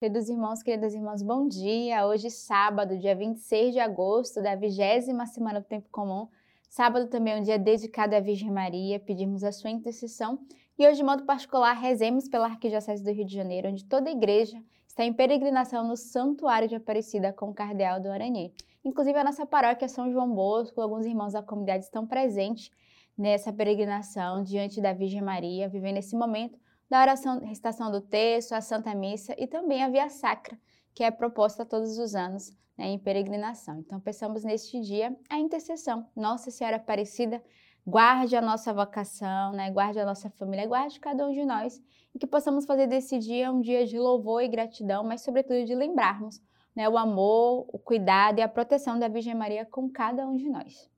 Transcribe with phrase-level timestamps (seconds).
[0.00, 2.06] Queridos irmãos, queridas irmãs, bom dia.
[2.06, 6.26] Hoje, sábado, dia 26 de agosto, da vigésima semana do Tempo Comum.
[6.70, 10.38] Sábado também é um dia dedicado à Virgem Maria, pedimos a sua intercessão.
[10.78, 14.12] E hoje, de modo particular, rezemos pela Arquidiocese do Rio de Janeiro, onde toda a
[14.12, 14.56] igreja
[14.88, 18.54] está em peregrinação no Santuário de Aparecida com o Cardeal do Aranhê.
[18.82, 22.70] Inclusive, a nossa paróquia São João Bosco, alguns irmãos da comunidade estão presentes
[23.18, 26.58] nessa peregrinação diante da Virgem Maria, vivendo esse momento
[26.90, 30.58] da oração, recitação do texto, a Santa Missa e também a Via Sacra,
[30.92, 33.78] que é proposta todos os anos né, em peregrinação.
[33.78, 36.04] Então, pensamos neste dia a intercessão.
[36.16, 37.40] Nossa Senhora Aparecida,
[37.86, 41.80] guarde a nossa vocação, né, guarde a nossa família, guarde cada um de nós
[42.12, 45.76] e que possamos fazer desse dia um dia de louvor e gratidão, mas, sobretudo, de
[45.76, 46.42] lembrarmos
[46.74, 50.48] né, o amor, o cuidado e a proteção da Virgem Maria com cada um de
[50.48, 50.90] nós.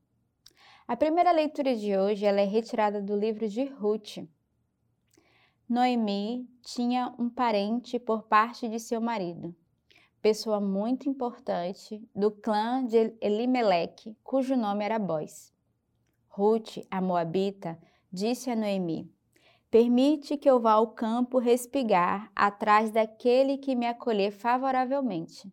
[0.87, 4.17] A primeira leitura de hoje ela é retirada do livro de Ruth.
[5.67, 9.55] Noemi tinha um parente por parte de seu marido,
[10.21, 15.53] pessoa muito importante do clã de Elimeleque, cujo nome era Boz.
[16.27, 17.79] Ruth, a moabita,
[18.11, 19.09] disse a Noemi:
[19.71, 25.49] Permite que eu vá ao campo respigar atrás daquele que me acolher favoravelmente.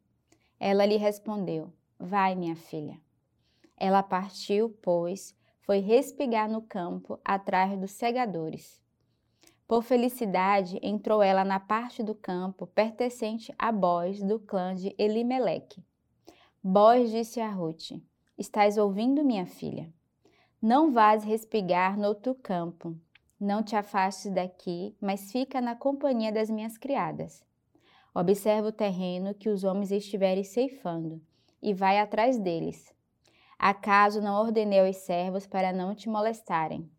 [0.59, 3.01] Ela lhe respondeu: Vai, minha filha.
[3.77, 8.80] Ela partiu, pois, foi respigar no campo atrás dos segadores.
[9.71, 15.81] Por felicidade, entrou ela na parte do campo pertencente a Boz, do clã de Elimeleque.
[16.61, 17.93] Boz disse a Ruth:
[18.37, 19.89] Estás ouvindo, minha filha?
[20.61, 22.97] Não vás respigar no outro campo.
[23.39, 27.45] Não te afastes daqui, mas fica na companhia das minhas criadas.
[28.12, 31.23] Observa o terreno que os homens estiverem ceifando,
[31.62, 32.93] e vai atrás deles.
[33.57, 36.91] Acaso não ordenei aos servos para não te molestarem?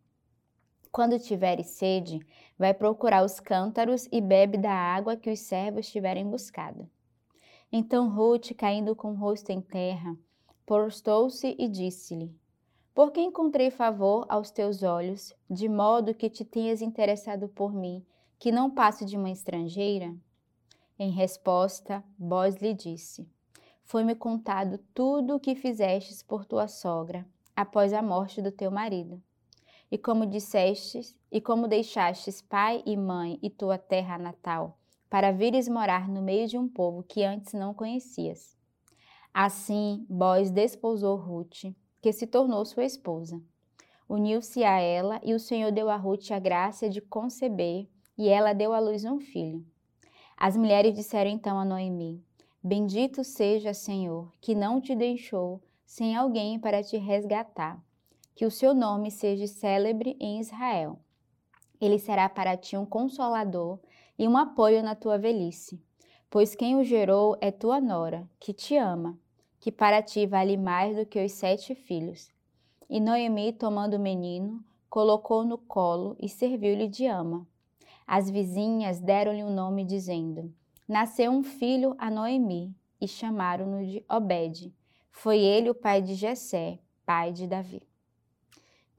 [0.92, 2.20] Quando tiveres sede,
[2.60, 6.86] vai procurar os cântaros e bebe da água que os servos tiverem buscado.
[7.72, 10.18] Então Ruth, caindo com o rosto em terra,
[10.66, 12.36] postou-se e disse-lhe:
[12.94, 18.06] Por que encontrei favor aos teus olhos, de modo que te tenhas interessado por mim,
[18.38, 20.14] que não passo de uma estrangeira?
[21.00, 23.26] Em resposta, Boz lhe disse:
[23.86, 27.26] Foi-me contado tudo o que fizestes por tua sogra,
[27.56, 29.24] após a morte do teu marido
[29.92, 34.78] e como dissestes, e como deixastes pai e mãe e tua terra natal,
[35.10, 38.58] para vires morar no meio de um povo que antes não conhecias.
[39.34, 43.42] Assim, Boaz desposou Ruth, que se tornou sua esposa.
[44.08, 47.88] Uniu-se a ela e o Senhor deu a Ruth a graça de conceber,
[48.18, 49.66] e ela deu à luz um filho.
[50.38, 52.24] As mulheres disseram então a Noemi:
[52.64, 57.82] Bendito seja, Senhor, que não te deixou sem alguém para te resgatar
[58.36, 61.00] que o seu nome seja célebre em Israel.
[61.80, 63.80] Ele será para ti um consolador
[64.18, 65.82] e um apoio na tua velhice,
[66.30, 69.18] pois quem o gerou é tua nora, que te ama,
[69.60, 72.32] que para ti vale mais do que os sete filhos.
[72.90, 77.48] E Noemi, tomando o menino, colocou no colo e serviu-lhe de ama.
[78.06, 80.54] As vizinhas deram-lhe o um nome, dizendo:
[80.88, 84.74] Nasceu um filho a Noemi, e chamaram-no de Obed.
[85.10, 87.82] Foi ele o pai de Jessé, pai de Davi.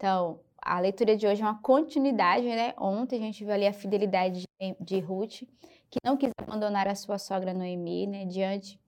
[0.02, 2.74] Então, a leitura de hoje é uma continuidade, né?
[2.76, 4.42] Ontem a gente viu ali a fidelidade
[4.80, 5.44] de, Ruth,
[5.88, 8.24] que não quis abandonar a sua sogra Noemi, né?
[8.24, 8.80] Diante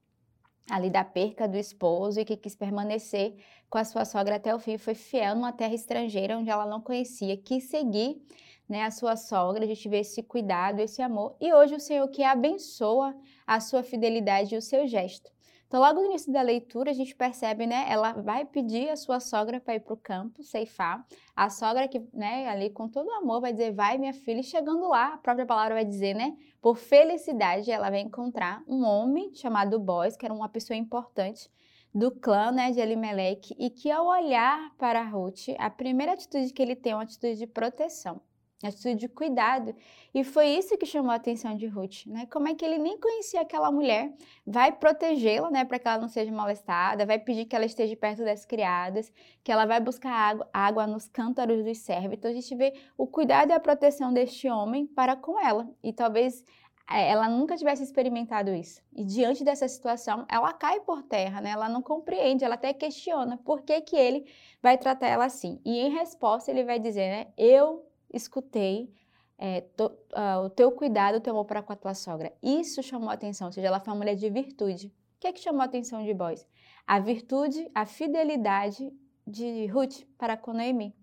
[0.69, 3.36] ali da perca do esposo e que quis permanecer
[3.70, 6.80] com a sua sogra até o fim, foi fiel numa terra estrangeira onde ela não
[6.80, 8.20] conhecia, quis seguir
[8.69, 12.08] né, a sua sogra, a gente vê esse cuidado, esse amor, e hoje o Senhor
[12.08, 13.14] que abençoa
[13.46, 15.31] a sua fidelidade e o seu gesto.
[15.66, 17.86] Então, logo no início da leitura, a gente percebe, né?
[17.88, 21.04] Ela vai pedir a sua sogra para ir para o campo, ceifar.
[21.34, 24.41] A sogra que, né, ali com todo amor, vai dizer, vai minha filha.
[24.41, 26.36] E chegando lá, a própria palavra vai dizer, né?
[26.60, 31.50] Por felicidade, ela vai encontrar um homem chamado Boaz, que era uma pessoa importante
[31.94, 36.60] do clã né, de Elimelech, e que ao olhar para Ruth, a primeira atitude que
[36.60, 38.20] ele tem é uma atitude de proteção
[38.69, 39.75] atitude de cuidado.
[40.12, 42.26] E foi isso que chamou a atenção de Ruth, né?
[42.26, 44.12] Como é que ele nem conhecia aquela mulher,
[44.47, 48.25] vai protegê-la, né, para que ela não seja molestada, vai pedir que ela esteja perto
[48.25, 49.12] das criadas,
[49.43, 52.12] que ela vai buscar água, água nos cântaros dos servos.
[52.12, 55.69] Então a gente vê o cuidado e a proteção deste homem para com ela.
[55.82, 56.44] E talvez
[56.90, 58.82] é, ela nunca tivesse experimentado isso.
[58.94, 61.50] E diante dessa situação, ela cai por terra, né?
[61.50, 64.26] Ela não compreende, ela até questiona por que, que ele
[64.62, 65.61] vai tratar ela assim.
[65.64, 67.26] E em resposta, ele vai dizer, né?
[67.38, 68.93] Eu escutei
[69.38, 72.32] é, to, uh, o teu cuidado, o teu amor para com a tua sogra.
[72.43, 74.88] Isso chamou atenção, ou seja, ela foi uma mulher de virtude.
[75.16, 76.46] O que é que chamou a atenção de Boaz?
[76.87, 78.93] A virtude, a fidelidade
[79.26, 80.94] de Ruth para com Noemi.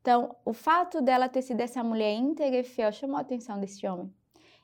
[0.00, 3.86] Então, o fato dela ter sido essa mulher íntegra e fiel chamou a atenção desse
[3.86, 4.12] homem.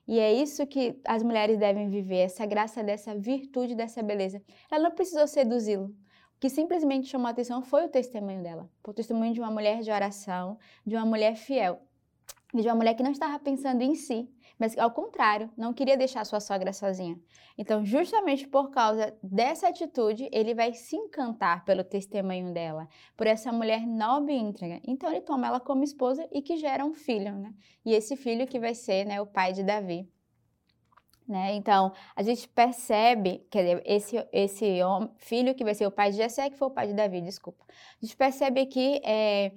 [0.07, 4.43] E é isso que as mulheres devem viver, essa graça dessa virtude, dessa beleza.
[4.71, 5.95] Ela não precisou seduzi-lo.
[6.43, 8.69] Que simplesmente chamou a atenção foi o testemunho dela.
[8.85, 11.81] O testemunho de uma mulher de oração, de uma mulher fiel.
[12.53, 14.29] De uma mulher que não estava pensando em si,
[14.59, 17.17] mas ao contrário, não queria deixar sua sogra sozinha.
[17.57, 23.53] Então, justamente por causa dessa atitude, ele vai se encantar pelo testemunho dela, por essa
[23.53, 24.81] mulher nobre e íntegra.
[24.85, 27.55] Então, ele toma ela como esposa e que gera um filho, né?
[27.85, 30.12] E esse filho que vai ser né, o pai de Davi.
[31.27, 31.55] Né?
[31.55, 34.79] Então, a gente percebe, quer dizer, esse, esse
[35.17, 37.65] filho que vai ser o pai de Jessé, que foi o pai de Davi, desculpa.
[37.69, 39.53] A gente percebe aqui é,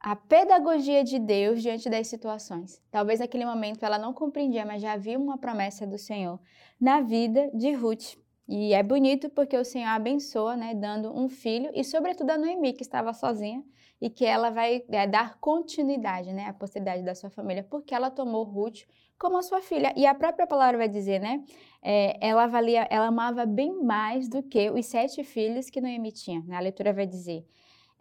[0.00, 2.82] a pedagogia de Deus diante das situações.
[2.90, 6.38] Talvez naquele momento ela não compreendia, mas já havia uma promessa do Senhor
[6.80, 8.16] na vida de Ruth.
[8.48, 12.72] E é bonito porque o Senhor abençoa, né, dando um filho e sobretudo a Noemi
[12.72, 13.64] que estava sozinha
[14.00, 18.10] e que ela vai é, dar continuidade, né, à posteridade da sua família, porque ela
[18.10, 18.82] tomou Ruth
[19.18, 19.92] como a sua filha.
[19.96, 21.42] E a própria palavra vai dizer, né,
[21.82, 26.42] é, ela valia, ela amava bem mais do que os sete filhos que Noemi tinha.
[26.42, 26.56] Né?
[26.56, 27.46] A leitura vai dizer.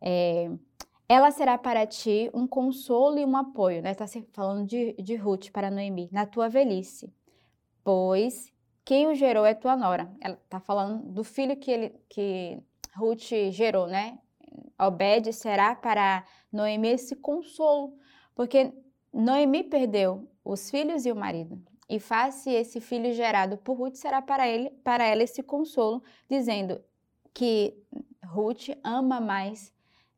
[0.02, 0.50] É,
[1.08, 3.92] ela será para ti um consolo e um apoio, né?
[3.92, 7.14] Está falando de, de Ruth para Noemi, na tua velhice,
[7.84, 8.52] pois
[8.84, 10.12] quem o gerou é tua nora.
[10.20, 12.60] Ela está falando do filho que, ele, que
[12.96, 14.18] Ruth gerou, né?
[14.80, 17.98] Obed será para Noemi esse consolo,
[18.34, 18.74] porque
[19.14, 21.62] Noemi perdeu os filhos e o marido.
[21.88, 26.82] E face esse filho gerado por Ruth será para ele, para ela esse consolo, dizendo
[27.34, 27.78] que
[28.26, 29.72] Ruth ama mais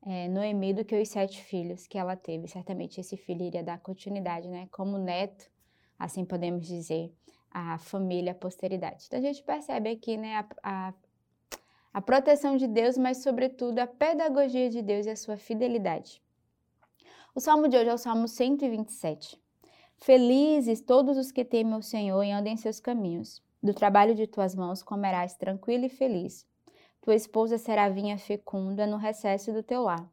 [0.06, 2.48] é, Noemi do que os sete filhos que ela teve.
[2.48, 4.70] Certamente esse filho iria dar continuidade, né?
[4.72, 5.52] Como neto,
[6.00, 7.14] assim podemos dizer,
[7.52, 9.06] a família, a posteridade.
[9.08, 10.94] Então a gente percebe aqui, né, a, a,
[11.94, 16.22] a proteção de Deus, mas sobretudo a pedagogia de Deus e a sua fidelidade.
[17.34, 19.40] O salmo de hoje é o salmo 127.
[19.98, 23.42] Felizes todos os que temem o Senhor e andem em seus caminhos.
[23.62, 26.46] Do trabalho de tuas mãos comerás tranquilo e feliz.
[27.02, 30.08] Tua esposa será vinha fecunda no recesso do teu lar.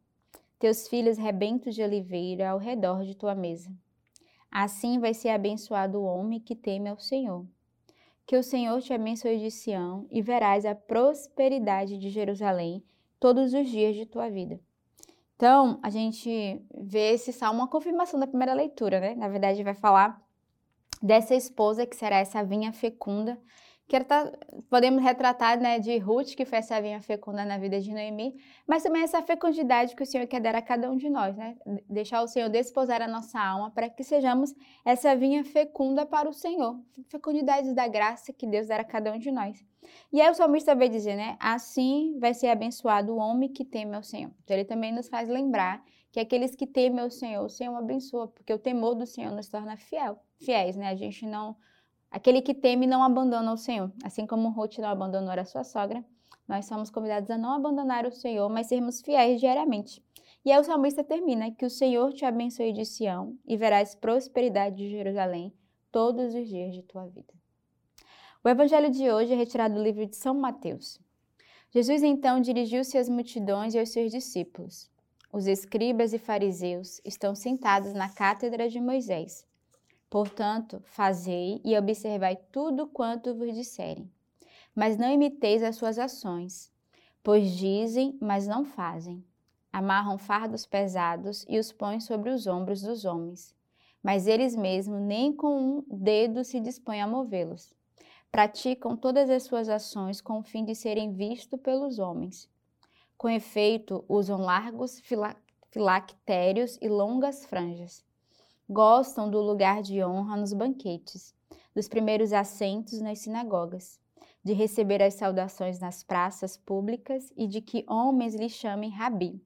[0.59, 3.71] Teus filhos rebentos de oliveira ao redor de tua mesa.
[4.51, 7.45] Assim vai ser abençoado o homem que teme ao Senhor.
[8.27, 12.83] Que o Senhor te abençoe de Sião e verás a prosperidade de Jerusalém
[13.21, 14.59] todos os dias de tua vida.
[15.37, 19.15] Então, a gente vê esse salmo uma confirmação da primeira leitura, né?
[19.15, 20.23] Na verdade, vai falar
[21.03, 23.39] dessa esposa que será essa vinha fecunda
[23.87, 24.33] tá,
[24.71, 28.35] podemos retratar né, de Ruth, que foi essa vinha fecunda na vida de Noemi,
[28.67, 31.57] mas também essa fecundidade que o Senhor quer dar a cada um de nós, né?
[31.89, 34.55] Deixar o Senhor desposar a nossa alma para que sejamos
[34.85, 36.81] essa vinha fecunda para o Senhor.
[37.09, 39.63] Fecundidade da graça que Deus dá a cada um de nós.
[40.11, 41.37] E aí o salmista vai dizer, né?
[41.39, 44.33] Assim vai ser abençoado o homem que teme ao Senhor.
[44.43, 48.29] Então ele também nos faz lembrar que aqueles que temem ao Senhor, o Senhor abençoa,
[48.29, 50.89] porque o temor do Senhor nos torna fiel, fiéis, né?
[50.89, 51.57] A gente não
[52.15, 53.91] Aquele que teme não abandona o Senhor.
[54.05, 56.05] Assim como Ruth não abandonou a sua sogra,
[56.47, 60.01] nós somos convidados a não abandonar o Senhor, mas sermos fiéis diariamente.
[60.45, 64.77] E aí o salmista termina: Que o Senhor te abençoe de Sião e verás prosperidade
[64.77, 65.53] de Jerusalém
[65.91, 67.35] todos os dias de tua vida.
[68.45, 71.01] O evangelho de hoje é retirado do livro de São Mateus.
[71.73, 74.89] Jesus então dirigiu-se às multidões e aos seus discípulos.
[75.33, 79.45] Os escribas e fariseus estão sentados na cátedra de Moisés.
[80.15, 84.09] Portanto, fazei e observai tudo quanto vos disserem.
[84.73, 86.73] Mas não imiteis as suas ações,
[87.21, 89.25] pois dizem, mas não fazem.
[89.73, 93.53] Amarram fardos pesados e os põem sobre os ombros dos homens.
[94.01, 97.75] Mas eles mesmos nem com um dedo se dispõem a movê-los.
[98.31, 102.49] Praticam todas as suas ações com o fim de serem vistos pelos homens.
[103.19, 105.03] Com efeito, usam largos
[105.73, 108.05] filactérios e longas franjas
[108.69, 111.35] gostam do lugar de honra nos banquetes,
[111.75, 114.01] dos primeiros assentos nas sinagogas,
[114.43, 119.43] de receber as saudações nas praças públicas e de que homens lhe chamem Rabi.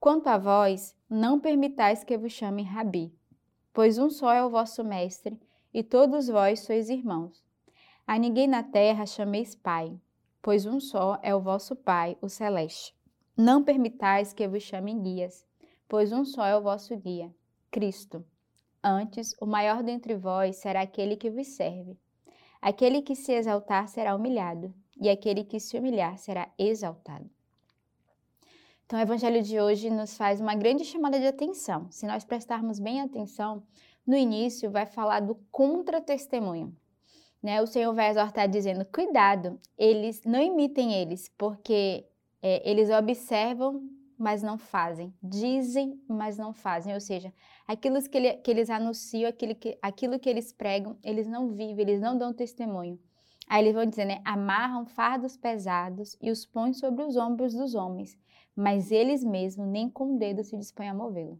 [0.00, 3.14] Quanto a vós, não permitais que vos chamem Rabi,
[3.72, 5.38] pois um só é o vosso mestre,
[5.72, 7.44] e todos vós sois irmãos.
[8.06, 9.98] A ninguém na terra chameis Pai,
[10.40, 12.94] pois um só é o vosso Pai, o Celeste.
[13.36, 15.44] Não permitais que vos chamem guias,
[15.88, 17.34] pois um só é o vosso guia,
[17.70, 18.24] Cristo.
[18.86, 21.96] Antes, o maior dentre vós será aquele que vos serve.
[22.60, 27.30] Aquele que se exaltar será humilhado, e aquele que se humilhar será exaltado.
[28.84, 31.90] Então, o evangelho de hoje nos faz uma grande chamada de atenção.
[31.90, 33.62] Se nós prestarmos bem atenção,
[34.06, 36.76] no início vai falar do contra-testemunho.
[37.42, 37.62] Né?
[37.62, 42.04] O Senhor vai exortar dizendo: cuidado, eles não imitem eles, porque
[42.42, 43.82] é, eles observam
[44.18, 45.12] mas não fazem.
[45.22, 46.94] Dizem, mas não fazem.
[46.94, 47.32] Ou seja,
[47.66, 51.80] aquilo que, ele, que eles anunciam, aquilo que, aquilo que eles pregam, eles não vivem,
[51.80, 52.98] eles não dão testemunho.
[53.46, 54.20] Aí eles vão dizer, né?
[54.24, 58.18] Amarram fardos pesados e os põem sobre os ombros dos homens,
[58.56, 61.38] mas eles mesmos nem com o dedo se dispõem a movê-lo.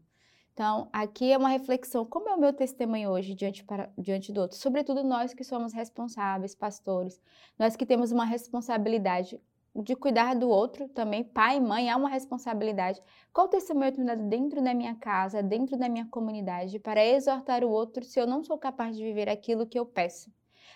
[0.53, 4.41] Então, aqui é uma reflexão: como é o meu testemunho hoje diante, para, diante do
[4.41, 4.57] outro?
[4.57, 7.21] Sobretudo nós que somos responsáveis, pastores,
[7.59, 9.41] nós que temos uma responsabilidade
[9.75, 13.03] de cuidar do outro também, pai, mãe, há uma responsabilidade.
[13.33, 17.65] Qual testemunho eu tenho dado dentro da minha casa, dentro da minha comunidade, para exortar
[17.65, 20.31] o outro se eu não sou capaz de viver aquilo que eu peço?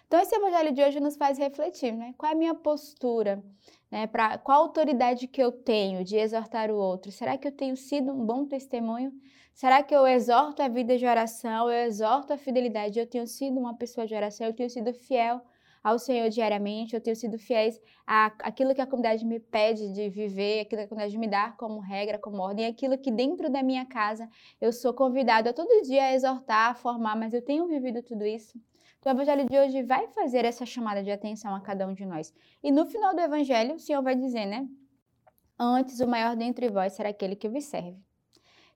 [0.06, 2.14] Então, esse evangelho de hoje nos faz refletir, né?
[2.16, 3.44] Qual é a minha postura?
[3.90, 7.12] Né, pra, qual a autoridade que eu tenho de exortar o outro?
[7.12, 9.12] Será que eu tenho sido um bom testemunho?
[9.54, 11.70] Será que eu exorto a vida de oração?
[11.70, 12.98] Eu exorto a fidelidade?
[12.98, 14.46] Eu tenho sido uma pessoa de oração?
[14.46, 15.40] Eu tenho sido fiel
[15.88, 16.94] ao Senhor diariamente?
[16.94, 20.86] Eu tenho sido fiéis a aquilo que a comunidade me pede de viver, aquilo que
[20.86, 24.28] a comunidade me dá como regra, como ordem, aquilo que dentro da minha casa
[24.60, 28.24] eu sou convidado a todo dia a exortar, a formar, mas eu tenho vivido tudo
[28.24, 28.58] isso?
[28.98, 32.04] Então, o evangelho de hoje vai fazer essa chamada de atenção a cada um de
[32.04, 32.34] nós.
[32.62, 34.68] E no final do evangelho, o Senhor vai dizer, né?
[35.58, 38.07] Antes, o maior dentre vós será aquele que vos serve.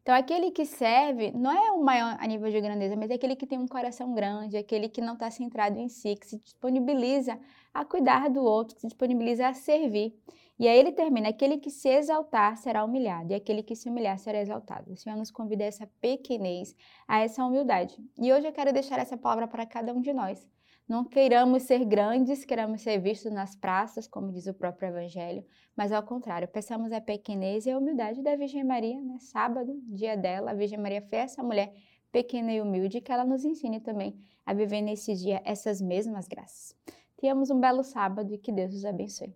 [0.02, 3.36] Então, aquele que serve não é o maior a nível de grandeza, mas é aquele
[3.36, 7.38] que tem um coração grande, aquele que não está centrado em si, que se disponibiliza
[7.72, 10.12] a cuidar do outro, que se disponibiliza a servir.
[10.58, 14.18] E aí ele termina: aquele que se exaltar será humilhado, e aquele que se humilhar
[14.18, 14.92] será exaltado.
[14.92, 16.74] O Senhor nos convida a essa pequenez,
[17.06, 17.96] a essa humildade.
[18.18, 20.50] E hoje eu quero deixar essa palavra para cada um de nós.
[20.88, 25.44] Não queiramos ser grandes, queiramos ser vistos nas praças, como diz o próprio Evangelho,
[25.76, 29.16] mas ao contrário, peçamos a pequenez e a humildade da Virgem Maria, né?
[29.20, 31.72] Sábado, dia dela, a Virgem Maria foi essa mulher
[32.10, 36.76] pequena e humilde, que ela nos ensine também a viver nesse dia essas mesmas graças.
[37.16, 39.34] Tenhamos um belo sábado e que Deus os abençoe.